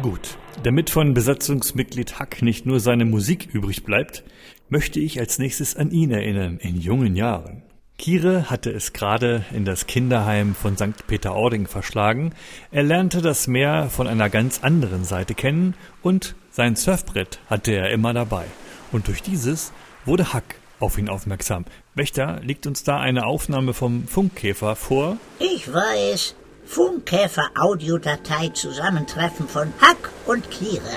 Gut. 0.00 0.38
Damit 0.62 0.88
von 0.88 1.12
Besatzungsmitglied 1.12 2.18
Hack 2.18 2.40
nicht 2.40 2.64
nur 2.64 2.80
seine 2.80 3.04
Musik 3.04 3.50
übrig 3.52 3.84
bleibt, 3.84 4.24
möchte 4.70 5.00
ich 5.00 5.20
als 5.20 5.38
nächstes 5.38 5.76
an 5.76 5.90
ihn 5.90 6.10
erinnern, 6.10 6.56
in 6.56 6.80
jungen 6.80 7.16
Jahren. 7.16 7.64
Kire 7.98 8.48
hatte 8.48 8.70
es 8.70 8.94
gerade 8.94 9.44
in 9.52 9.66
das 9.66 9.86
Kinderheim 9.86 10.54
von 10.54 10.74
St. 10.78 11.06
Peter-Ording 11.06 11.66
verschlagen. 11.66 12.32
Er 12.70 12.82
lernte 12.82 13.20
das 13.20 13.46
Meer 13.46 13.90
von 13.90 14.08
einer 14.08 14.30
ganz 14.30 14.60
anderen 14.60 15.04
Seite 15.04 15.34
kennen 15.34 15.74
und 16.00 16.34
sein 16.50 16.76
Surfbrett 16.76 17.40
hatte 17.48 17.72
er 17.72 17.90
immer 17.90 18.14
dabei. 18.14 18.46
Und 18.90 19.08
durch 19.08 19.20
dieses 19.20 19.70
wurde 20.06 20.32
Hack 20.32 20.56
auf 20.84 20.98
ihn 20.98 21.08
aufmerksam. 21.08 21.64
Wächter, 21.94 22.40
liegt 22.42 22.66
uns 22.66 22.84
da 22.84 23.00
eine 23.00 23.26
Aufnahme 23.26 23.72
vom 23.72 24.06
Funkkäfer 24.06 24.76
vor? 24.76 25.16
Ich 25.38 25.72
weiß. 25.72 26.34
Funkkäfer-Audiodatei 26.66 28.48
Zusammentreffen 28.48 29.48
von 29.48 29.72
Hack 29.80 30.10
und 30.26 30.50
Kire. 30.50 30.96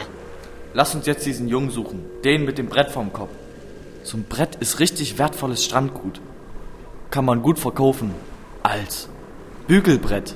Lass 0.73 0.93
uns 0.93 1.05
jetzt 1.05 1.25
diesen 1.25 1.47
Jungen 1.47 1.71
suchen. 1.71 2.05
Den 2.23 2.43
mit 2.43 2.57
dem 2.57 2.67
Brett 2.67 2.91
vorm 2.91 3.13
Kopf. 3.13 3.31
So 4.03 4.17
ein 4.17 4.25
Brett 4.25 4.55
ist 4.57 4.79
richtig 4.79 5.17
wertvolles 5.17 5.63
Strandgut. 5.63 6.21
Kann 7.09 7.25
man 7.25 7.41
gut 7.41 7.57
verkaufen. 7.57 8.13
Als 8.63 9.09
Bügelbrett. 9.67 10.35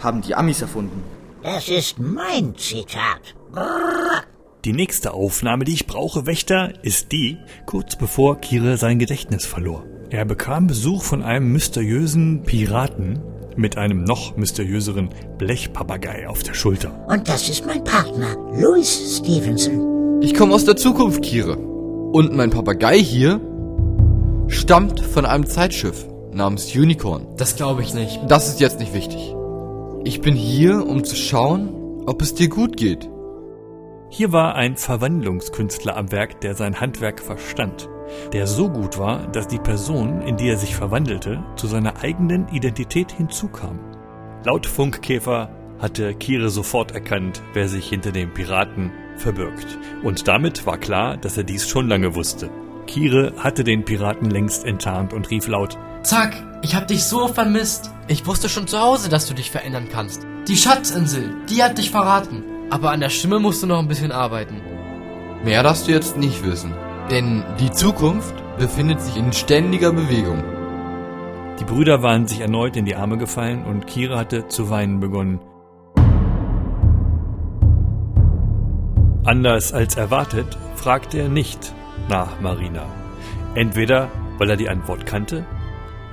Haben 0.00 0.22
die 0.22 0.34
Amis 0.34 0.62
erfunden. 0.62 1.02
Das 1.42 1.68
ist 1.68 1.98
mein 1.98 2.56
Zitat. 2.56 3.34
Brrr. 3.52 4.24
Die 4.66 4.74
nächste 4.74 5.14
Aufnahme, 5.14 5.64
die 5.64 5.72
ich 5.72 5.86
brauche, 5.86 6.26
Wächter, 6.26 6.72
ist 6.82 7.12
die, 7.12 7.38
kurz 7.64 7.96
bevor 7.96 8.42
Kire 8.42 8.76
sein 8.76 8.98
Gedächtnis 8.98 9.46
verlor. 9.46 9.86
Er 10.10 10.26
bekam 10.26 10.66
Besuch 10.66 11.02
von 11.02 11.22
einem 11.22 11.50
mysteriösen 11.50 12.42
Piraten 12.42 13.20
mit 13.56 13.78
einem 13.78 14.04
noch 14.04 14.36
mysteriöseren 14.36 15.08
Blechpapagei 15.38 16.28
auf 16.28 16.42
der 16.42 16.52
Schulter. 16.52 17.06
Und 17.08 17.26
das 17.26 17.48
ist 17.48 17.64
mein 17.64 17.82
Partner, 17.84 18.36
Louis 18.52 19.16
Stevenson. 19.16 20.20
Ich 20.20 20.34
komme 20.34 20.52
aus 20.52 20.66
der 20.66 20.76
Zukunft, 20.76 21.22
Kire. 21.22 21.56
Und 21.56 22.36
mein 22.36 22.50
Papagei 22.50 22.98
hier 22.98 23.40
stammt 24.48 25.00
von 25.00 25.24
einem 25.24 25.46
Zeitschiff 25.46 26.06
namens 26.34 26.74
Unicorn. 26.74 27.26
Das 27.38 27.56
glaube 27.56 27.80
ich 27.80 27.94
nicht. 27.94 28.20
Das 28.28 28.48
ist 28.48 28.60
jetzt 28.60 28.78
nicht 28.78 28.92
wichtig. 28.92 29.34
Ich 30.04 30.20
bin 30.20 30.34
hier, 30.34 30.86
um 30.86 31.02
zu 31.02 31.16
schauen, 31.16 31.70
ob 32.06 32.20
es 32.20 32.34
dir 32.34 32.50
gut 32.50 32.76
geht. 32.76 33.08
Hier 34.12 34.32
war 34.32 34.56
ein 34.56 34.76
Verwandlungskünstler 34.76 35.96
am 35.96 36.10
Werk, 36.10 36.40
der 36.40 36.56
sein 36.56 36.80
Handwerk 36.80 37.20
verstand, 37.20 37.88
der 38.32 38.48
so 38.48 38.68
gut 38.68 38.98
war, 38.98 39.28
dass 39.28 39.46
die 39.46 39.60
Person, 39.60 40.20
in 40.22 40.36
die 40.36 40.48
er 40.48 40.56
sich 40.56 40.74
verwandelte, 40.74 41.40
zu 41.54 41.68
seiner 41.68 42.02
eigenen 42.02 42.48
Identität 42.48 43.12
hinzukam. 43.12 43.78
Laut 44.44 44.66
Funkkäfer 44.66 45.48
hatte 45.78 46.12
Kire 46.14 46.50
sofort 46.50 46.90
erkannt, 46.90 47.40
wer 47.52 47.68
sich 47.68 47.88
hinter 47.88 48.10
dem 48.10 48.34
Piraten 48.34 48.90
verbirgt. 49.16 49.78
Und 50.02 50.26
damit 50.26 50.66
war 50.66 50.78
klar, 50.78 51.16
dass 51.16 51.36
er 51.36 51.44
dies 51.44 51.68
schon 51.68 51.86
lange 51.86 52.16
wusste. 52.16 52.50
Kire 52.88 53.32
hatte 53.38 53.62
den 53.62 53.84
Piraten 53.84 54.28
längst 54.28 54.64
enttarnt 54.64 55.12
und 55.12 55.30
rief 55.30 55.46
laut, 55.46 55.78
Zack, 56.02 56.34
ich 56.62 56.74
hab 56.74 56.88
dich 56.88 57.04
so 57.04 57.28
vermisst. 57.28 57.92
Ich 58.08 58.26
wusste 58.26 58.48
schon 58.48 58.66
zu 58.66 58.80
Hause, 58.80 59.08
dass 59.08 59.28
du 59.28 59.34
dich 59.34 59.52
verändern 59.52 59.88
kannst. 59.88 60.26
Die 60.48 60.56
Schatzinsel, 60.56 61.36
die 61.48 61.62
hat 61.62 61.78
dich 61.78 61.92
verraten. 61.92 62.49
Aber 62.70 62.92
an 62.92 63.00
der 63.00 63.10
Stimme 63.10 63.40
musst 63.40 63.62
du 63.62 63.66
noch 63.66 63.80
ein 63.80 63.88
bisschen 63.88 64.12
arbeiten. 64.12 64.60
Mehr 65.44 65.64
darfst 65.64 65.88
du 65.88 65.92
jetzt 65.92 66.16
nicht 66.16 66.44
wissen. 66.44 66.72
Denn 67.10 67.44
die 67.58 67.72
Zukunft 67.72 68.34
befindet 68.58 69.00
sich 69.00 69.16
in 69.16 69.32
ständiger 69.32 69.92
Bewegung. 69.92 70.44
Die 71.58 71.64
Brüder 71.64 72.02
waren 72.02 72.28
sich 72.28 72.40
erneut 72.40 72.76
in 72.76 72.84
die 72.84 72.94
Arme 72.94 73.18
gefallen 73.18 73.64
und 73.64 73.88
Kira 73.88 74.18
hatte 74.18 74.46
zu 74.46 74.70
weinen 74.70 75.00
begonnen. 75.00 75.40
Anders 79.24 79.72
als 79.72 79.96
erwartet, 79.96 80.56
fragte 80.76 81.18
er 81.18 81.28
nicht 81.28 81.74
nach 82.08 82.40
Marina. 82.40 82.86
Entweder 83.54 84.08
weil 84.38 84.48
er 84.48 84.56
die 84.56 84.68
Antwort 84.68 85.04
kannte 85.04 85.44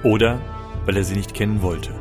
oder 0.03 0.39
weil 0.85 0.97
er 0.97 1.03
sie 1.03 1.15
nicht 1.15 1.33
kennen 1.33 1.61
wollte. 1.61 1.91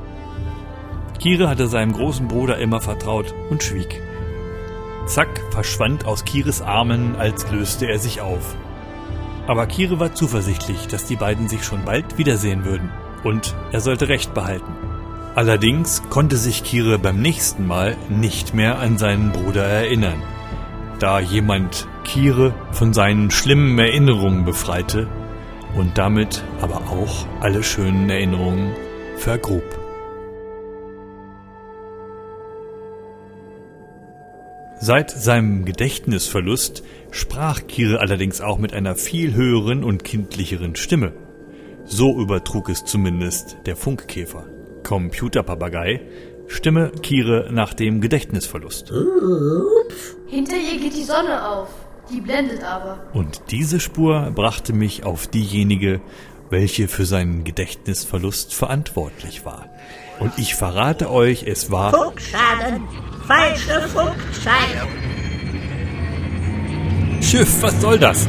Kire 1.20 1.48
hatte 1.48 1.68
seinem 1.68 1.92
großen 1.92 2.26
Bruder 2.26 2.58
immer 2.58 2.80
vertraut 2.80 3.34
und 3.50 3.62
schwieg. 3.62 4.02
Zack 5.06 5.40
verschwand 5.50 6.04
aus 6.04 6.24
Kires 6.24 6.60
Armen, 6.62 7.16
als 7.16 7.50
löste 7.50 7.86
er 7.86 7.98
sich 7.98 8.20
auf. 8.20 8.56
Aber 9.46 9.66
Kire 9.66 10.00
war 10.00 10.14
zuversichtlich, 10.14 10.88
dass 10.88 11.06
die 11.06 11.16
beiden 11.16 11.48
sich 11.48 11.64
schon 11.64 11.84
bald 11.84 12.18
wiedersehen 12.18 12.64
würden. 12.64 12.90
Und 13.22 13.54
er 13.72 13.80
sollte 13.80 14.08
Recht 14.08 14.34
behalten. 14.34 14.72
Allerdings 15.36 16.02
konnte 16.10 16.36
sich 16.36 16.64
Kire 16.64 16.98
beim 16.98 17.20
nächsten 17.20 17.66
Mal 17.66 17.96
nicht 18.08 18.54
mehr 18.54 18.78
an 18.78 18.98
seinen 18.98 19.32
Bruder 19.32 19.64
erinnern. 19.64 20.22
Da 20.98 21.20
jemand 21.20 21.86
Kire 22.04 22.54
von 22.72 22.92
seinen 22.92 23.30
schlimmen 23.30 23.78
Erinnerungen 23.78 24.44
befreite 24.44 25.08
und 25.76 25.98
damit 25.98 26.42
aber 26.60 26.76
auch 26.90 27.26
alle 27.40 27.62
schönen 27.62 28.08
Erinnerungen 28.08 28.72
vergrub. 29.18 29.85
Seit 34.78 35.10
seinem 35.10 35.64
Gedächtnisverlust 35.64 36.82
sprach 37.10 37.66
Kire 37.66 38.00
allerdings 38.00 38.40
auch 38.40 38.58
mit 38.58 38.74
einer 38.74 38.94
viel 38.94 39.34
höheren 39.34 39.84
und 39.84 40.04
kindlicheren 40.04 40.76
Stimme. 40.76 41.12
So 41.86 42.20
übertrug 42.20 42.68
es 42.68 42.84
zumindest 42.84 43.56
der 43.64 43.76
Funkkäfer. 43.76 44.46
Computerpapagei, 44.82 46.02
Stimme 46.48 46.92
Kire 47.02 47.48
nach 47.50 47.74
dem 47.74 48.00
Gedächtnisverlust. 48.00 48.92
Hinter 50.26 50.56
ihr 50.56 50.78
geht 50.78 50.94
die 50.94 51.04
Sonne 51.04 51.48
auf, 51.48 51.68
die 52.12 52.20
blendet 52.20 52.62
aber. 52.62 52.98
Und 53.14 53.42
diese 53.50 53.80
Spur 53.80 54.30
brachte 54.34 54.72
mich 54.72 55.04
auf 55.04 55.26
diejenige, 55.26 56.00
welche 56.50 56.86
für 56.86 57.04
seinen 57.04 57.44
Gedächtnisverlust 57.44 58.54
verantwortlich 58.54 59.44
war. 59.44 59.68
Und 60.20 60.38
ich 60.38 60.54
verrate 60.54 61.10
euch, 61.10 61.44
es 61.44 61.70
war 61.70 61.92
Funkschaden! 61.92 62.82
Falsche 63.26 63.80
Funkscheidung! 63.88 64.88
Schiff, 67.20 67.60
was 67.60 67.80
soll 67.80 67.98
das? 67.98 68.28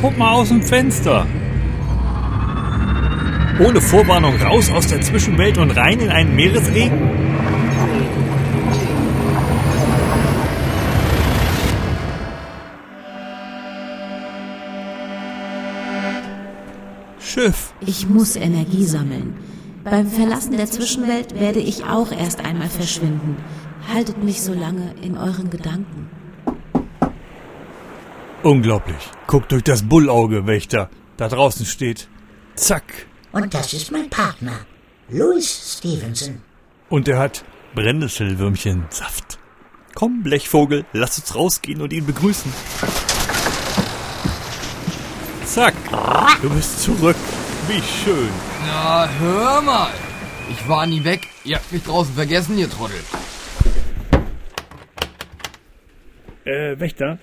Guck 0.00 0.18
mal 0.18 0.32
aus 0.32 0.48
dem 0.48 0.62
Fenster. 0.62 1.24
Ohne 3.60 3.80
Vorwarnung 3.80 4.34
raus 4.42 4.68
aus 4.72 4.88
der 4.88 5.00
Zwischenwelt 5.00 5.58
und 5.58 5.70
rein 5.70 6.00
in 6.00 6.10
einen 6.10 6.34
Meeresregen? 6.34 7.08
Schiff. 17.20 17.72
Ich 17.80 18.08
muss 18.08 18.34
Energie 18.34 18.84
sammeln. 18.84 19.36
Beim 19.84 20.08
Verlassen 20.08 20.56
der 20.56 20.66
Zwischenwelt 20.66 21.38
werde 21.38 21.60
ich 21.60 21.84
auch 21.84 22.10
erst 22.10 22.44
einmal 22.44 22.68
verschwinden. 22.68 23.36
Haltet 23.92 24.22
mich 24.22 24.42
so 24.42 24.52
lange 24.52 24.94
in 25.02 25.16
euren 25.16 25.50
Gedanken. 25.50 26.10
Unglaublich. 28.42 29.10
Guck 29.26 29.48
durch 29.48 29.64
das 29.64 29.88
Bullauge, 29.88 30.46
Wächter. 30.46 30.90
Da 31.16 31.28
draußen 31.28 31.66
steht. 31.66 32.08
Zack. 32.54 33.06
Und 33.32 33.54
das 33.54 33.72
ist 33.72 33.92
mein 33.92 34.08
Partner, 34.08 34.52
Louis 35.08 35.78
Stevenson. 35.78 36.40
Und 36.88 37.08
er 37.08 37.18
hat 37.18 37.44
Brennnesselwürmchen 37.74 38.86
Saft. 38.90 39.38
Komm, 39.94 40.22
Blechvogel, 40.22 40.84
lass 40.92 41.18
uns 41.18 41.34
rausgehen 41.34 41.80
und 41.80 41.92
ihn 41.92 42.06
begrüßen. 42.06 42.52
Zack. 45.44 45.74
Du 46.42 46.50
bist 46.50 46.82
zurück. 46.82 47.16
Wie 47.68 47.82
schön. 47.82 48.28
Na, 48.66 49.08
hör 49.18 49.62
mal. 49.62 49.90
Ich 50.50 50.68
war 50.68 50.86
nie 50.86 51.02
weg. 51.04 51.28
Ihr 51.44 51.56
habt 51.56 51.72
mich 51.72 51.82
draußen 51.82 52.14
vergessen, 52.14 52.58
ihr 52.58 52.70
Trottel. 52.70 53.00
Äh, 56.46 56.78
Wächter, 56.78 57.18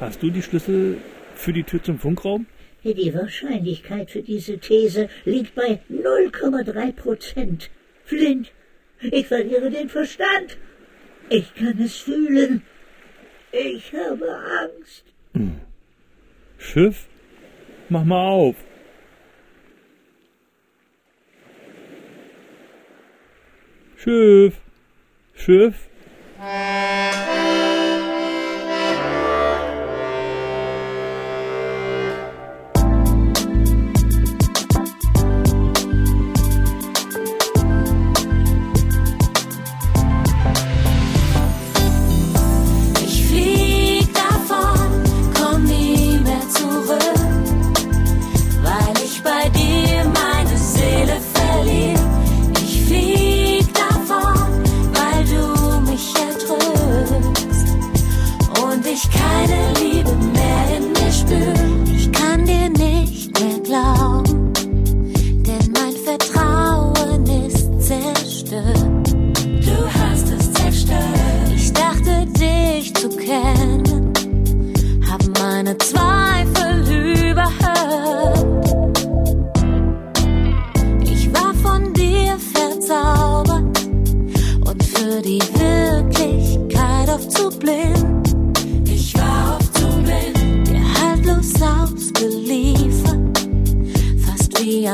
hast 0.00 0.24
du 0.24 0.30
die 0.30 0.42
Schlüssel 0.42 0.98
für 1.36 1.52
die 1.52 1.62
Tür 1.62 1.80
zum 1.84 2.00
Funkraum? 2.00 2.46
Die 2.82 3.14
Wahrscheinlichkeit 3.14 4.10
für 4.10 4.22
diese 4.22 4.58
These 4.58 5.08
liegt 5.24 5.54
bei 5.54 5.78
0,3 5.88 6.92
Prozent. 6.92 7.70
Flint, 8.04 8.52
ich 9.00 9.28
verliere 9.28 9.70
den 9.70 9.88
Verstand. 9.88 10.58
Ich 11.28 11.54
kann 11.54 11.80
es 11.80 11.96
fühlen. 11.98 12.62
Ich 13.52 13.92
habe 13.92 14.36
Angst. 14.62 15.04
Hm. 15.34 15.60
Schiff, 16.58 17.06
mach 17.88 18.04
mal 18.04 18.28
auf. 18.28 18.56
Schiff, 23.96 24.60
Schiff. 25.34 25.88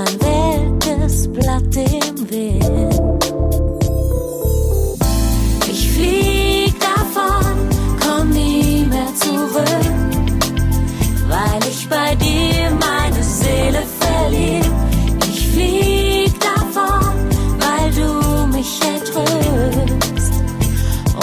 Fast 0.04 0.20
wie 0.20 0.26
ein 0.26 0.78
welkes 0.80 1.28
Blatt 1.28 1.76
im 1.76 2.30
Wind. 2.30 3.24
Ich 5.70 5.90
flieg 5.90 6.74
davon, 6.80 7.68
komm 8.00 8.30
nie 8.30 8.86
mehr 8.88 9.14
zurück, 9.14 9.68
weil 11.28 11.70
ich 11.70 11.88
bei 11.88 12.14
dir 12.16 12.70
meine 12.80 13.22
Seele 13.22 13.82
verliere. 14.00 14.70
Ich 15.28 15.48
flieg 15.48 16.32
davon, 16.40 17.14
weil 17.58 17.90
du 17.92 18.46
mich 18.56 18.80
erdrückst 18.82 20.32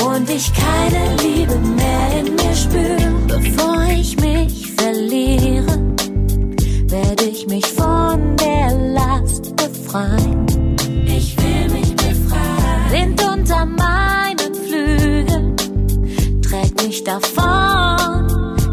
und 0.06 0.30
ich 0.30 0.52
keine 0.54 1.15
Liebe 1.22 1.56
mehr 1.56 2.20
in 2.20 2.36
mir 2.36 2.56
spür. 2.56 2.98
Bevor 3.28 3.84
ich 3.98 4.20
mich 4.20 4.72
verliere, 4.74 5.78
werde 6.88 7.26
ich 7.26 7.48
mich 7.48 7.65
Last 7.65 7.79
befreien. 9.89 10.45
Ich 11.06 11.36
will 11.38 11.69
mich 11.71 11.95
befreien. 11.95 12.91
Wind 12.91 13.23
unter 13.23 13.65
meinen 13.65 14.54
Flügeln 14.54 15.56
trägt 16.41 16.84
mich 16.84 17.04
davon, 17.04 18.28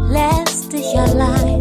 lässt 0.09 0.71
dich 0.71 0.97
allein. 0.97 1.56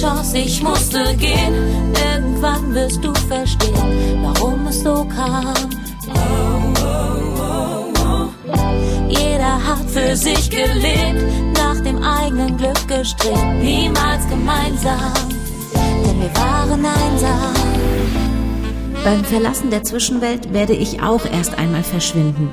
Chance, 0.00 0.38
ich 0.38 0.62
musste 0.62 1.14
gehen. 1.16 1.54
Irgendwann 2.12 2.74
wirst 2.74 3.02
du 3.02 3.12
verstehen, 3.28 4.22
warum 4.22 4.66
es 4.66 4.82
so 4.82 5.06
kam. 5.06 5.54
Jeder 9.08 9.64
hat 9.64 9.88
für 9.88 10.16
sich 10.16 10.50
gelebt, 10.50 11.54
nach 11.54 11.80
dem 11.80 12.02
eigenen 12.02 12.56
Glück 12.56 12.88
gestrebt, 12.88 13.62
niemals 13.62 14.28
gemeinsam, 14.28 15.12
denn 16.04 16.20
wir 16.20 16.34
waren 16.34 16.84
einsam. 16.84 17.54
Beim 19.04 19.24
Verlassen 19.24 19.70
der 19.70 19.82
Zwischenwelt 19.84 20.52
werde 20.52 20.74
ich 20.74 21.00
auch 21.02 21.24
erst 21.24 21.56
einmal 21.56 21.84
verschwinden. 21.84 22.50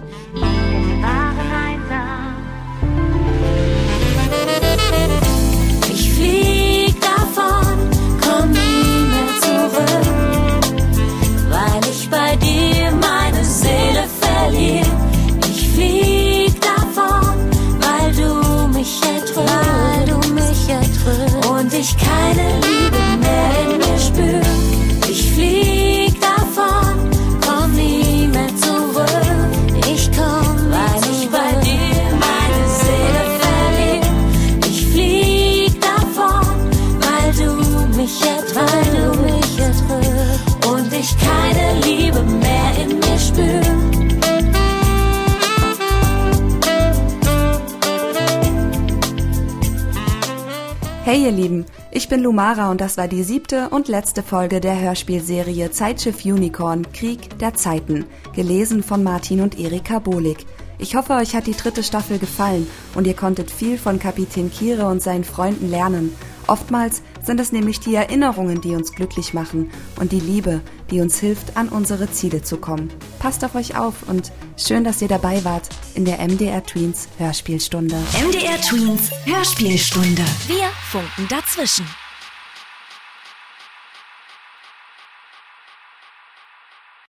Ihr 51.23 51.31
Lieben, 51.31 51.65
ich 51.89 52.09
bin 52.09 52.19
Lumara 52.19 52.69
und 52.69 52.81
das 52.81 52.97
war 52.97 53.07
die 53.07 53.23
siebte 53.23 53.69
und 53.69 53.87
letzte 53.87 54.21
Folge 54.21 54.59
der 54.59 54.77
Hörspielserie 54.77 55.71
Zeitschiff 55.71 56.25
Unicorn 56.25 56.91
Krieg 56.91 57.39
der 57.39 57.53
Zeiten, 57.53 58.03
gelesen 58.35 58.83
von 58.83 59.03
Martin 59.03 59.39
und 59.39 59.57
Erika 59.57 59.99
Bohlig. 59.99 60.45
Ich 60.79 60.97
hoffe, 60.97 61.13
euch 61.13 61.33
hat 61.33 61.47
die 61.47 61.55
dritte 61.55 61.81
Staffel 61.81 62.19
gefallen 62.19 62.67
und 62.93 63.07
ihr 63.07 63.13
konntet 63.13 63.51
viel 63.51 63.77
von 63.77 63.99
Kapitän 63.99 64.51
Kire 64.51 64.85
und 64.87 65.01
seinen 65.01 65.23
Freunden 65.23 65.69
lernen. 65.69 66.13
Oftmals 66.47 67.01
sind 67.23 67.39
es 67.39 67.51
nämlich 67.51 67.79
die 67.79 67.95
Erinnerungen, 67.95 68.61
die 68.61 68.75
uns 68.75 68.93
glücklich 68.93 69.33
machen 69.33 69.69
und 69.99 70.11
die 70.11 70.19
Liebe, 70.19 70.61
die 70.91 71.01
uns 71.01 71.19
hilft, 71.19 71.57
an 71.57 71.69
unsere 71.69 72.11
Ziele 72.11 72.41
zu 72.41 72.57
kommen. 72.57 72.89
Passt 73.19 73.43
auf 73.43 73.55
euch 73.55 73.77
auf 73.77 74.07
und 74.07 74.31
schön, 74.57 74.83
dass 74.83 75.01
ihr 75.01 75.07
dabei 75.07 75.43
wart 75.43 75.69
in 75.95 76.05
der 76.05 76.19
MDR 76.19 76.63
Tweens 76.63 77.07
Hörspielstunde. 77.17 77.95
MDR 77.95 78.61
Tweens 78.61 79.11
Hörspielstunde. 79.25 80.23
Wir 80.47 80.69
funken 80.91 81.27
dazwischen. 81.29 81.85